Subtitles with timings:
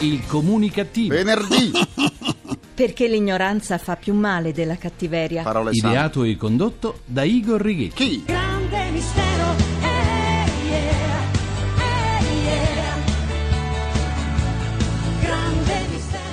[0.00, 1.14] Il comunicativo.
[1.14, 1.72] Venerdì.
[2.74, 5.42] Perché l'ignoranza fa più male della cattiveria.
[5.42, 5.94] Parole sante.
[5.94, 7.94] Ideato e condotto da Igor Righetti.
[8.24, 8.39] Chi?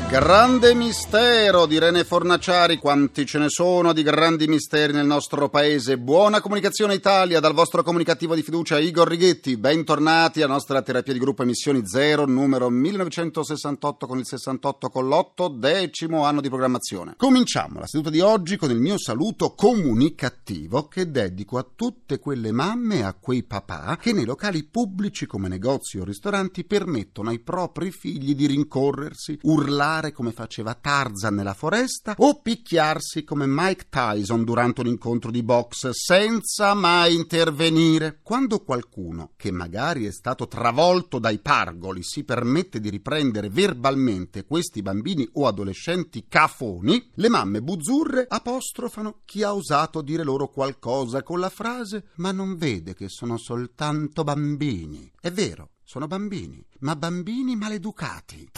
[0.10, 5.98] Grande mistero di Rene Fornaciari, quanti ce ne sono di grandi misteri nel nostro paese.
[5.98, 9.58] Buona comunicazione Italia dal vostro comunicativo di fiducia Igor Righetti.
[9.58, 15.54] Bentornati alla nostra terapia di gruppo Emissioni Zero, numero 1968 con il 68 con l'8,
[15.54, 17.16] decimo anno di programmazione.
[17.18, 22.54] Cominciamo la seduta di oggi con il mio saluto comunicativo che dedico a tutte quelle
[22.54, 27.40] mamme e a quei papà che nei locali pubblici come negozi o ristoranti permettono ai
[27.40, 34.44] propri figli di rincorrersi, urlare come faceva Tarzan nella foresta o picchiarsi come Mike Tyson
[34.44, 38.20] durante un incontro di box senza mai intervenire.
[38.22, 44.82] Quando qualcuno, che magari è stato travolto dai pargoli, si permette di riprendere verbalmente questi
[44.82, 51.40] bambini o adolescenti cafoni, le mamme buzzurre apostrofano chi ha osato dire loro qualcosa con
[51.40, 55.12] la frase ma non vede che sono soltanto bambini.
[55.20, 58.50] È vero, sono bambini, ma bambini maleducati.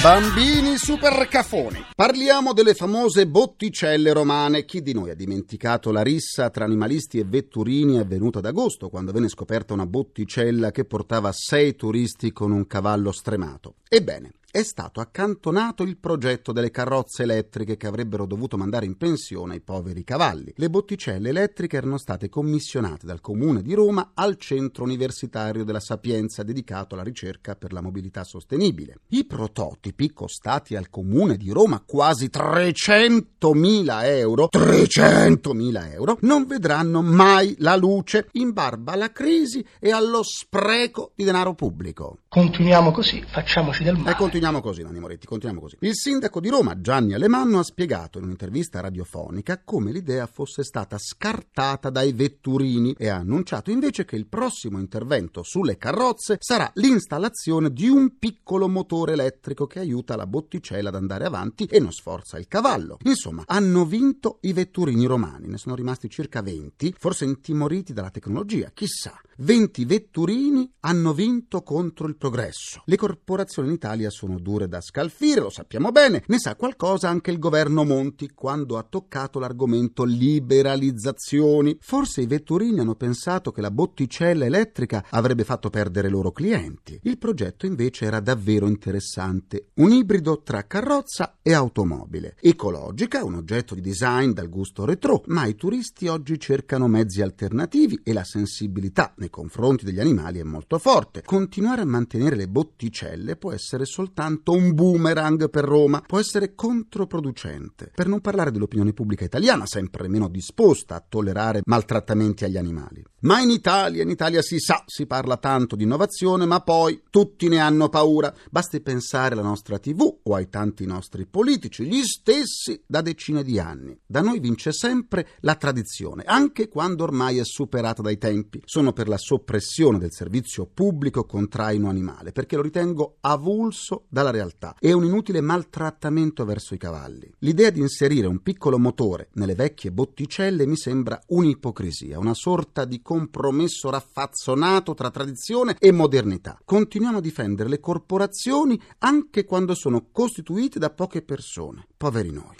[0.00, 1.84] Bambini super cafoni.
[1.94, 4.64] Parliamo delle famose botticelle romane.
[4.64, 9.12] Chi di noi ha dimenticato la rissa tra animalisti e vetturini avvenuta ad agosto, quando
[9.12, 13.74] venne scoperta una botticella che portava sei turisti con un cavallo stremato?
[13.86, 19.54] Ebbene, è stato accantonato il progetto delle carrozze elettriche che avrebbero dovuto mandare in pensione
[19.54, 20.52] i poveri cavalli.
[20.54, 26.42] Le botticelle elettriche erano state commissionate dal Comune di Roma al Centro Universitario della Sapienza
[26.42, 28.96] dedicato alla ricerca per la mobilità sostenibile.
[29.08, 37.54] I prototipi, costati al Comune di Roma quasi 300.000 euro, 300.000 euro, non vedranno mai
[37.60, 42.18] la luce in barba alla crisi e allo spreco di denaro pubblico.
[42.32, 44.16] Continuiamo così, facciamoci del E male.
[44.16, 45.76] continuiamo così, Nanni Moretti, continuiamo così.
[45.80, 50.96] Il sindaco di Roma, Gianni Alemanno, ha spiegato in un'intervista radiofonica come l'idea fosse stata
[50.96, 57.70] scartata dai vetturini e ha annunciato invece che il prossimo intervento sulle carrozze sarà l'installazione
[57.70, 62.38] di un piccolo motore elettrico che aiuta la botticella ad andare avanti e non sforza
[62.38, 62.96] il cavallo.
[63.02, 68.70] Insomma, hanno vinto i vetturini romani, ne sono rimasti circa 20, forse intimoriti dalla tecnologia,
[68.72, 69.20] chissà.
[69.38, 72.82] 20 vetturini hanno vinto contro il progresso.
[72.84, 77.32] Le corporazioni in Italia sono dure da scalfire, lo sappiamo bene, ne sa qualcosa anche
[77.32, 81.78] il governo Monti quando ha toccato l'argomento liberalizzazioni.
[81.80, 86.96] Forse i vetturini hanno pensato che la botticella elettrica avrebbe fatto perdere i loro clienti.
[87.02, 92.36] Il progetto invece era davvero interessante, un ibrido tra carrozza e automobile.
[92.40, 97.98] Ecologica, un oggetto di design dal gusto retro, ma i turisti oggi cercano mezzi alternativi
[98.04, 101.22] e la sensibilità nei confronti degli animali è molto forte.
[101.24, 107.92] Continuare a mantenere le botticelle può essere soltanto un boomerang per Roma, può essere controproducente.
[107.94, 113.04] Per non parlare dell'opinione pubblica italiana, sempre meno disposta a tollerare maltrattamenti agli animali.
[113.20, 117.48] Ma in Italia, in Italia si sa, si parla tanto di innovazione, ma poi tutti
[117.48, 118.34] ne hanno paura.
[118.50, 123.60] Basti pensare alla nostra TV o ai tanti nostri politici, gli stessi da decine di
[123.60, 123.96] anni.
[124.04, 128.60] Da noi vince sempre la tradizione, anche quando ormai è superata dai tempi.
[128.64, 132.01] Sono per la soppressione del servizio pubblico con traino animale,
[132.32, 137.32] perché lo ritengo avulso dalla realtà e un inutile maltrattamento verso i cavalli.
[137.38, 143.00] L'idea di inserire un piccolo motore nelle vecchie botticelle mi sembra un'ipocrisia, una sorta di
[143.02, 146.58] compromesso raffazzonato tra tradizione e modernità.
[146.64, 151.86] Continuiamo a difendere le corporazioni anche quando sono costituite da poche persone.
[151.96, 152.54] Poveri noi.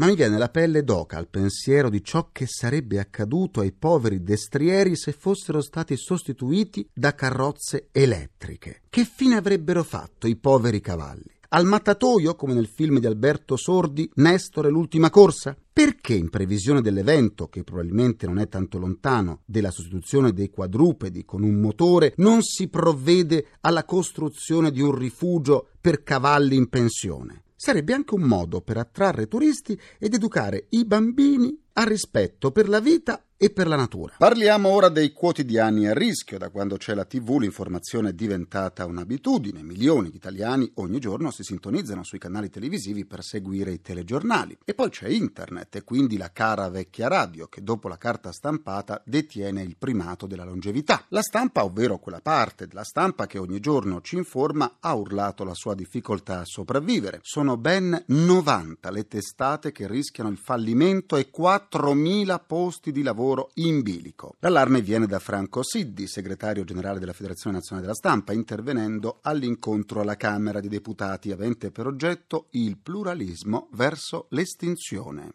[0.00, 4.22] Ma mi viene la pelle d'oca al pensiero di ciò che sarebbe accaduto ai poveri
[4.22, 8.80] destrieri se fossero stati sostituiti da carrozze elettriche.
[8.88, 11.30] Che fine avrebbero fatto i poveri cavalli?
[11.50, 15.54] Al mattatoio, come nel film di Alberto Sordi, Nestor e l'ultima corsa?
[15.70, 21.42] Perché in previsione dell'evento, che probabilmente non è tanto lontano, della sostituzione dei quadrupedi con
[21.42, 27.42] un motore, non si provvede alla costruzione di un rifugio per cavalli in pensione?
[27.62, 32.80] Sarebbe anche un modo per attrarre turisti ed educare i bambini al rispetto per la
[32.80, 34.16] vita e per la natura.
[34.18, 36.36] Parliamo ora dei quotidiani a rischio.
[36.36, 39.62] Da quando c'è la TV l'informazione è diventata un'abitudine.
[39.62, 44.58] Milioni di italiani ogni giorno si sintonizzano sui canali televisivi per seguire i telegiornali.
[44.62, 49.00] E poi c'è internet e quindi la cara vecchia radio che dopo la carta stampata
[49.06, 51.06] detiene il primato della longevità.
[51.08, 55.54] La stampa, ovvero quella parte della stampa che ogni giorno ci informa, ha urlato la
[55.54, 57.20] sua difficoltà a sopravvivere.
[57.22, 63.50] Sono ben 90 le testate che rischiano il fallimento e 4.000 posti di lavoro lavoro
[63.54, 64.36] in bilico.
[64.40, 70.16] L'allarme viene da Franco Siddi, segretario generale della Federazione Nazionale della Stampa, intervenendo all'incontro alla
[70.16, 75.34] Camera dei Deputati avente per oggetto il pluralismo verso l'estinzione.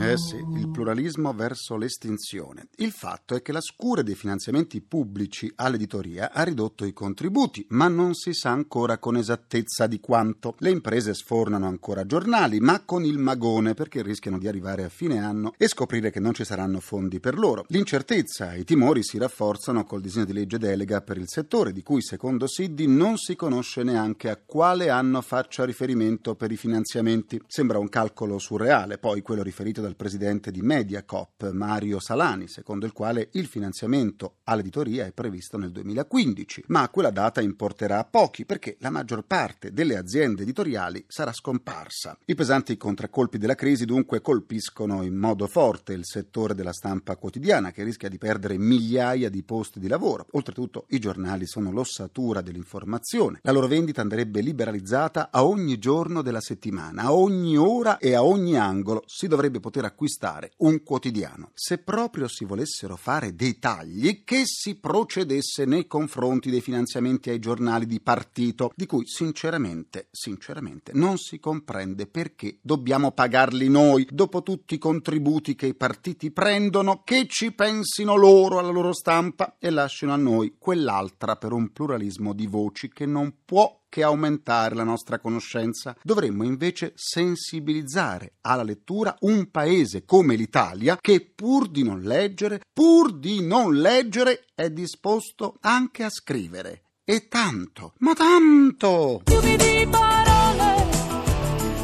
[0.00, 2.68] Eh sì, il pluralismo verso l'estinzione.
[2.76, 7.88] Il fatto è che la scure dei finanziamenti pubblici all'editoria ha ridotto i contributi, ma
[7.88, 10.54] non si sa ancora con esattezza di quanto.
[10.60, 15.18] Le imprese sfornano ancora giornali, ma con il magone perché rischiano di arrivare a fine
[15.18, 17.64] anno e scoprire che non ci saranno fondi per loro.
[17.68, 21.82] L'incertezza e i timori si rafforzano col disegno di legge delega per il settore, di
[21.82, 27.42] cui secondo Siddi non si conosce neanche a quale anno faccia riferimento per i finanziamenti.
[27.48, 32.92] Sembra un calcolo surreale, poi quello riferito dal presidente di Mediacop, Mario Salani, secondo il
[32.92, 38.90] quale il finanziamento all'editoria è previsto nel 2015, ma quella data importerà pochi perché la
[38.90, 42.18] maggior parte delle aziende editoriali sarà scomparsa.
[42.26, 47.70] I pesanti contraccolpi della crisi dunque colpiscono in modo forte il settore della stampa quotidiana
[47.70, 50.26] che rischia di perdere migliaia di posti di lavoro.
[50.32, 53.38] Oltretutto i giornali sono l'ossatura dell'informazione.
[53.42, 58.22] La loro vendita andrebbe liberalizzata a ogni giorno della settimana, a ogni ora e a
[58.22, 61.50] ogni angolo si dovrebbe poter acquistare un quotidiano.
[61.54, 67.38] Se proprio si volessero fare dei tagli, che si procedesse nei confronti dei finanziamenti ai
[67.38, 74.42] giornali di partito, di cui sinceramente, sinceramente non si comprende perché dobbiamo pagarli noi, dopo
[74.42, 79.70] tutti i contributi che i partiti prendono, che ci pensino loro alla loro stampa e
[79.70, 84.84] lasciano a noi quell'altra per un pluralismo di voci che non può che aumentare la
[84.84, 85.96] nostra conoscenza.
[86.02, 93.16] Dovremmo invece sensibilizzare alla lettura un paese come l'Italia che pur di non leggere, pur
[93.16, 96.82] di non leggere, è disposto anche a scrivere.
[97.04, 99.22] E tanto, ma tanto!
[99.24, 100.86] Fiumi di parole,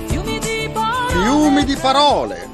[0.06, 2.48] fiumi di parole, Fiumi di parole!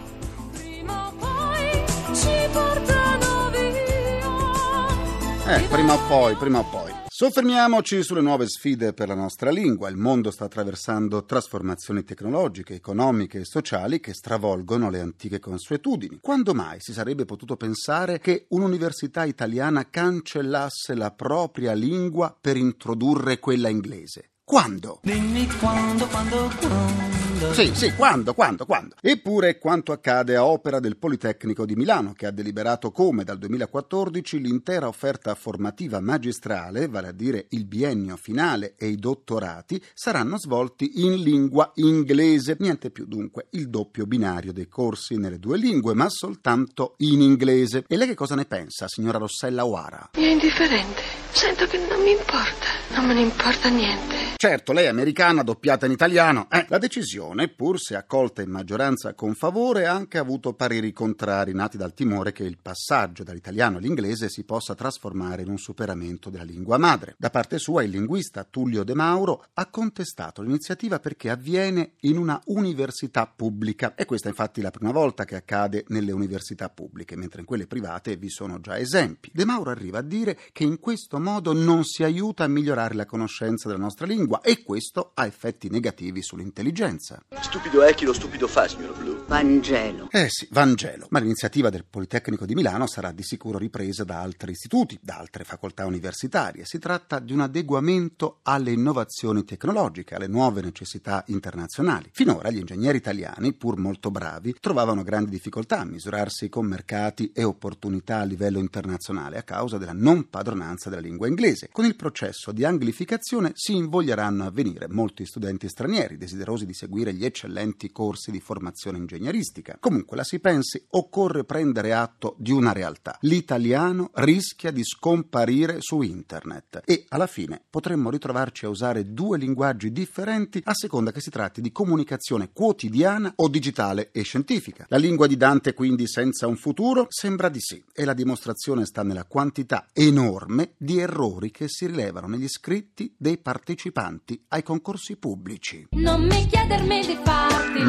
[0.53, 5.57] prima o poi ci portano via.
[5.57, 6.90] Eh, prima o poi, prima o poi.
[7.21, 9.91] Soffermiamoci sulle nuove sfide per la nostra lingua.
[9.91, 16.21] Il mondo sta attraversando trasformazioni tecnologiche, economiche e sociali che stravolgono le antiche consuetudini.
[16.23, 23.39] Quando mai si sarebbe potuto pensare che un'università italiana cancellasse la propria lingua per introdurre
[23.39, 24.31] quella inglese?
[24.43, 25.01] Quando?
[25.03, 27.30] Dimmi quando, quando, quando.
[27.53, 28.95] Sì, sì, quando, quando, quando.
[29.01, 34.41] Eppure quanto accade a opera del Politecnico di Milano, che ha deliberato come dal 2014
[34.41, 41.03] l'intera offerta formativa magistrale, vale a dire il biennio finale e i dottorati, saranno svolti
[41.03, 42.57] in lingua inglese.
[42.59, 47.85] Niente più dunque il doppio binario dei corsi nelle due lingue, ma soltanto in inglese.
[47.89, 50.11] E lei che cosa ne pensa, signora Rossella O'Hara?
[50.17, 51.03] Mi è indifferente.
[51.33, 52.67] Sento che non mi importa.
[52.95, 54.17] Non me ne importa niente.
[54.37, 56.49] Certo, lei è americana, doppiata in italiano.
[56.51, 61.53] Eh, la decisione, pur se accolta in maggioranza con favore, ha anche avuto pareri contrari
[61.53, 66.45] nati dal timore che il passaggio dall'italiano all'inglese si possa trasformare in un superamento della
[66.45, 67.15] lingua madre.
[67.19, 72.41] Da parte sua, il linguista Tullio De Mauro ha contestato l'iniziativa perché avviene in una
[72.47, 73.95] università pubblica.
[73.95, 77.67] E questa infatti è la prima volta che accade nelle università pubbliche, mentre in quelle
[77.67, 79.31] private vi sono già esempi.
[79.33, 83.07] De Mauro arriva a dire che in questo modo non si aiuta a migliorare la
[83.07, 87.20] conoscenza della nostra lingua e questo ha effetti negativi sull'intelligenza.
[87.41, 89.11] Stupido è chi lo stupido fa, signor Blu.
[89.27, 90.09] Vangelo.
[90.11, 91.07] Eh sì, Vangelo.
[91.11, 95.45] Ma l'iniziativa del Politecnico di Milano sarà di sicuro ripresa da altri istituti, da altre
[95.45, 96.65] facoltà universitarie.
[96.65, 102.11] Si tratta di un adeguamento alle innovazioni tecnologiche, alle nuove necessità internazionali.
[102.13, 107.45] Finora gli ingegneri italiani, pur molto bravi, trovavano grandi difficoltà a misurarsi con mercati e
[107.45, 111.69] opportunità a livello internazionale a causa della non padronanza della lingua inglese.
[111.71, 117.10] Con il processo di anglificazione si invoglieranno a venire molti studenti stranieri desiderosi di seguire
[117.13, 119.77] gli eccellenti corsi di formazione ingegneristica.
[119.81, 123.19] Comunque la si pensi, occorre prendere atto di una realtà.
[123.23, 129.93] L'italiano rischia di scomparire su internet e alla fine potremmo ritrovarci a usare due linguaggi
[129.93, 134.87] differenti a seconda che si tratti di comunicazione quotidiana o digitale e scientifica.
[134.89, 137.07] La lingua di Dante quindi senza un futuro?
[137.09, 142.27] Sembra di sì e la dimostrazione sta nella quantità enorme di errori che si rilevano
[142.27, 145.89] negli scritti dei partecipanti ai concorsi pubblici.
[145.91, 147.00] Non mi chiedermi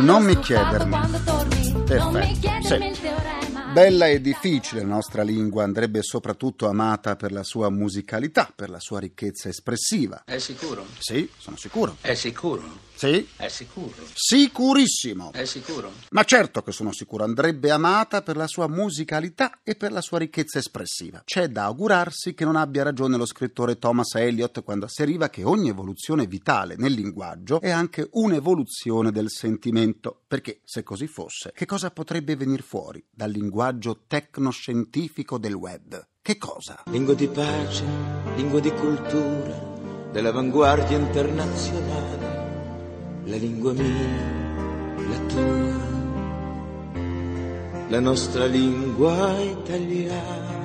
[0.03, 0.97] Non mi chiedermi.
[1.85, 2.73] Perfetto, mi chiedermi sì.
[2.73, 3.41] il teorema
[3.73, 8.81] Bella e difficile la nostra lingua, andrebbe soprattutto amata per la sua musicalità, per la
[8.81, 10.23] sua ricchezza espressiva.
[10.25, 10.85] È sicuro?
[10.99, 11.95] Sì, sono sicuro.
[12.01, 12.89] È sicuro?
[13.01, 13.27] Sì?
[13.35, 13.95] È sicuro?
[14.13, 15.31] Sicurissimo.
[15.31, 15.91] È sicuro?
[16.11, 20.19] Ma certo che sono sicuro, andrebbe amata per la sua musicalità e per la sua
[20.19, 21.23] ricchezza espressiva.
[21.25, 25.69] C'è da augurarsi che non abbia ragione lo scrittore Thomas Eliot quando asseriva che ogni
[25.69, 31.89] evoluzione vitale nel linguaggio è anche un'evoluzione del sentimento, perché se così fosse, che cosa
[31.89, 36.07] potrebbe venire fuori dal linguaggio tecnoscientifico del web?
[36.21, 36.83] Che cosa?
[36.91, 37.83] Lingua di pace,
[38.35, 39.59] lingua di cultura,
[40.11, 42.30] dell'avanguardia internazionale,
[43.31, 45.79] la lingua mia, la tua,
[47.87, 50.59] la nostra lingua italiana.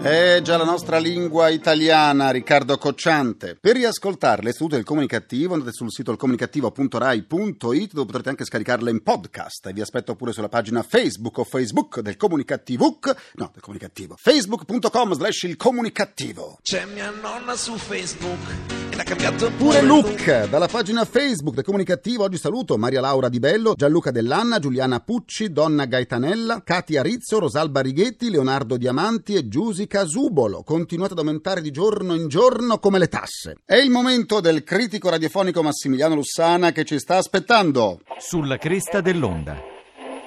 [0.00, 3.58] È già la nostra lingua italiana, Riccardo Cocciante.
[3.60, 9.66] Per riascoltare l'Istituto del Comunicativo andate sul sito ilcomunicativo.rai.it dove potrete anche scaricarla in podcast
[9.66, 12.98] e vi aspetto pure sulla pagina Facebook o Facebook del Comunicativo,
[13.34, 16.60] no, del Comunicativo, facebook.com slash il Comunicativo.
[16.62, 22.24] C'è mia nonna su Facebook l'ha cambiato Pure look dalla pagina Facebook del Comunicativo.
[22.24, 27.80] Oggi saluto Maria Laura Di Bello, Gianluca Dell'Anna, Giuliana Pucci, Donna Gaetanella, Katia Rizzo, Rosalba
[27.80, 30.62] Righetti, Leonardo Diamanti e Giusi Casubolo.
[30.64, 33.58] Continuate ad aumentare di giorno in giorno come le tasse.
[33.64, 38.00] È il momento del critico radiofonico Massimiliano Lussana che ci sta aspettando.
[38.18, 39.77] Sulla cresta dell'onda.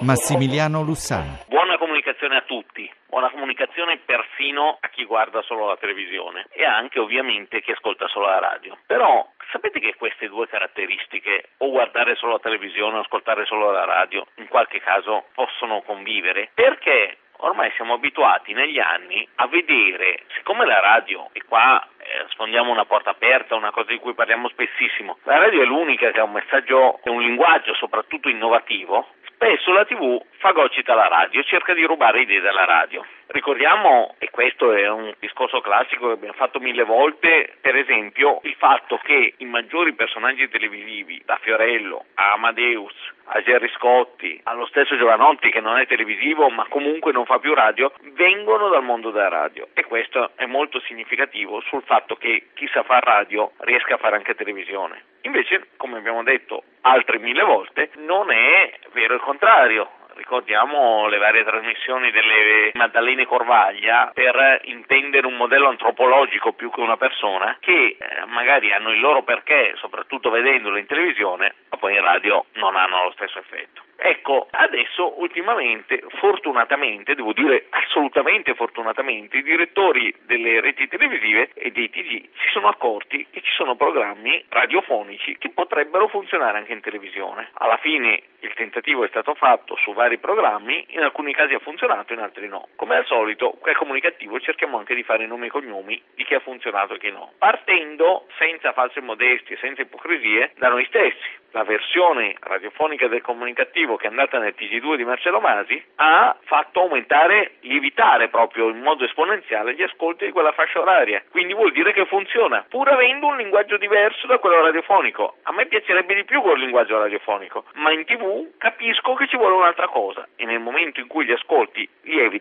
[0.02, 1.46] Massimiliano Lussana.
[1.48, 7.00] Buona comunicazione a tutti, buona comunicazione persino a chi guarda solo la televisione e anche
[7.00, 8.78] ovviamente chi ascolta solo la radio.
[8.88, 13.86] Però sapete che queste due caratteristiche, o guardare solo la televisione o ascoltare solo la
[13.86, 16.50] radio, in qualche caso possono convivere?
[16.56, 22.72] Perché ormai siamo abituati negli anni a vedere, siccome la radio, e qua eh, sfondiamo
[22.72, 26.24] una porta aperta, una cosa di cui parliamo spessissimo, la radio è l'unica che ha
[26.24, 29.08] un messaggio e un linguaggio soprattutto innovativo,
[29.42, 33.04] spesso la TV fagocita la radio, cerca di rubare idee dalla radio.
[33.28, 38.56] Ricordiamo, e questo è un discorso classico che abbiamo fatto mille volte, per esempio il
[38.56, 42.94] fatto che i maggiori personaggi televisivi, da Fiorello a Amadeus,
[43.34, 47.54] a Gerry Scotti, allo stesso Giovanotti che non è televisivo ma comunque non fa più
[47.54, 49.68] radio, vengono dal mondo della radio.
[49.74, 54.16] E questo è molto significativo sul fatto che chi sa fare radio riesca a fare
[54.16, 55.04] anche televisione.
[55.24, 61.44] Invece, come abbiamo detto altre mille volte, non è vero il contrario ricordiamo le varie
[61.44, 68.26] trasmissioni delle Maddalene Corvaglia per intendere un modello antropologico più che una persona che eh,
[68.28, 73.06] magari hanno il loro perché, soprattutto vedendolo in televisione, ma poi in radio non hanno
[73.06, 73.82] lo stesso effetto.
[74.04, 81.88] Ecco, adesso ultimamente, fortunatamente, devo dire assolutamente fortunatamente, i direttori delle reti televisive e dei
[81.92, 87.50] TG si sono accorti che ci sono programmi radiofonici che potrebbero funzionare anche in televisione.
[87.54, 92.14] Alla fine il tentativo è stato fatto su vari programmi, in alcuni casi ha funzionato,
[92.14, 92.70] in altri no.
[92.76, 96.40] Come al solito, quel comunicativo cerchiamo anche di fare nomi e cognomi di chi ha
[96.40, 101.41] funzionato e chi no, partendo senza false modestie, senza ipocrisie, da noi stessi.
[101.54, 106.80] La versione radiofonica del comunicativo che è andata nel TG2 di Marcello Masi ha fatto
[106.80, 111.22] aumentare, lievitare proprio in modo esponenziale gli ascolti di quella fascia oraria.
[111.30, 115.40] Quindi vuol dire che funziona, pur avendo un linguaggio diverso da quello radiofonico.
[115.44, 119.56] A me piacerebbe di più quel linguaggio radiofonico, ma in TV capisco che ci vuole
[119.56, 121.88] un'altra cosa e nel momento in cui gli ascolti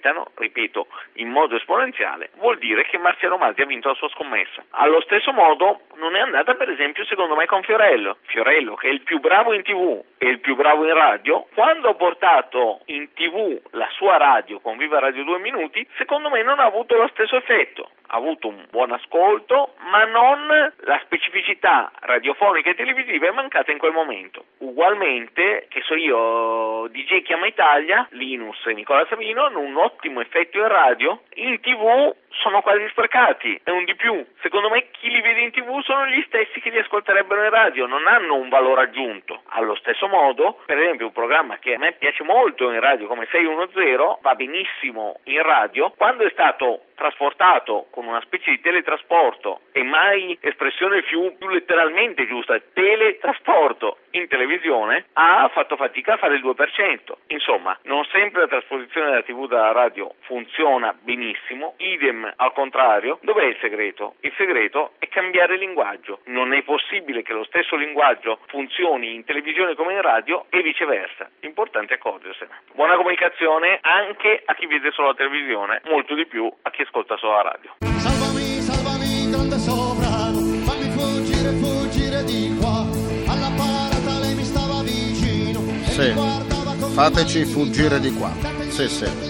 [0.01, 4.65] lievitano, ripeto, in modo esponenziale, vuol dire che Marcello Masi ha vinto la sua scommessa.
[4.71, 8.17] Allo stesso modo non è andata per esempio secondo me con Fiorello.
[8.23, 11.91] Fiorello che è il più bravo in tv e il più bravo in radio, quando
[11.91, 16.59] ha portato in tv la sua radio con Viva Radio 2 Minuti, secondo me non
[16.59, 17.91] ha avuto lo stesso effetto.
[18.13, 20.47] Ha avuto un buon ascolto, ma non
[20.81, 24.47] la specificità radiofonica e televisiva è mancata in quel momento.
[24.59, 30.59] Ugualmente, che so io, DJ Chiama Italia, Linus e Nicola Savino hanno un ottimo effetto
[30.59, 34.25] in radio, in tv sono quasi sprecati, è un di più.
[34.41, 37.87] Secondo me chi li vede in tv sono gli stessi che li ascolterebbero in radio,
[37.87, 39.43] non hanno un valore aggiunto.
[39.49, 43.27] Allo stesso modo, per esempio, un programma che a me piace molto in radio come
[43.31, 49.83] 610 va benissimo in radio, quando è stato trasportato con una specie di teletrasporto e
[49.83, 56.45] mai espressione più, più letteralmente giusta, teletrasporto in televisione, ha fatto fatica a fare il
[56.45, 57.13] 2%.
[57.29, 63.45] Insomma, non sempre la trasposizione della TV dalla radio funziona benissimo, idem al contrario, dov'è
[63.45, 64.15] il segreto?
[64.21, 66.21] Il segreto è cambiare linguaggio.
[66.27, 71.29] Non è possibile che lo stesso linguaggio funzioni in televisione come in radio e viceversa.
[71.41, 72.51] L'importante è accorgersene.
[72.75, 77.17] Buona comunicazione anche a chi vede solo la televisione, molto di più a chi ascolta
[77.17, 77.75] solo la radio.
[77.99, 82.85] Salvami, salvami, grande sovrano, fammi fuggire, fuggire di qua.
[83.31, 85.61] Alla parata lei mi stava vicino.
[85.61, 86.09] e Sì.
[86.09, 88.31] mi guardava con Fateci fuggire di qua.
[88.71, 89.30] Sì, sì.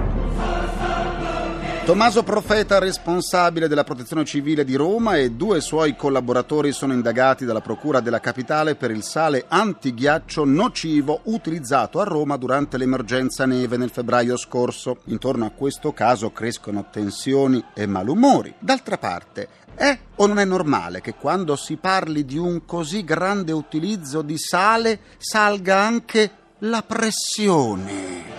[1.83, 7.59] Tommaso Profeta, responsabile della protezione civile di Roma, e due suoi collaboratori sono indagati dalla
[7.59, 13.89] Procura della Capitale per il sale antighiaccio nocivo utilizzato a Roma durante l'emergenza neve nel
[13.89, 14.99] febbraio scorso.
[15.05, 18.53] Intorno a questo caso crescono tensioni e malumori.
[18.59, 23.53] D'altra parte, è o non è normale che quando si parli di un così grande
[23.53, 28.29] utilizzo di sale salga anche la pressione?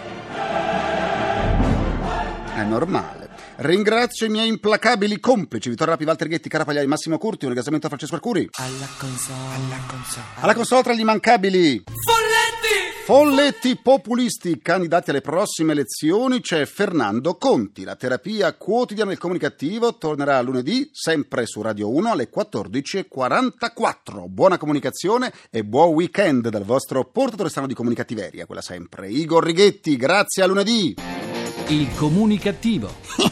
[2.54, 3.21] È normale.
[3.62, 7.90] Ringrazio i miei implacabili complici Vittorio Rapi, Walter Ghetti, Carapagliai, Massimo Curti, un ringraziamento a
[7.90, 8.48] Francesco Arcuri.
[8.54, 10.26] Alla console, alla console.
[10.40, 13.04] Alla console tra gli immancabili Folletti!
[13.04, 17.84] Folletti populisti candidati alle prossime elezioni c'è Fernando Conti.
[17.84, 24.26] La terapia quotidiana del comunicativo tornerà lunedì, sempre su Radio 1 alle 14.44.
[24.26, 29.08] Buona comunicazione e buon weekend dal vostro portatore strano di comunicativeria, quella sempre.
[29.08, 30.96] Igor Righetti, grazie a lunedì.
[31.68, 33.30] Il comunicativo.